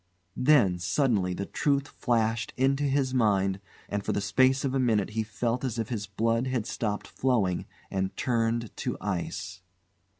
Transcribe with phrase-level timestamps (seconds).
[0.35, 5.11] Then, suddenly, the truth flashed into his mind, and for the space of a minute
[5.11, 9.61] he felt as if his blood had stopped flowing and turned to ice.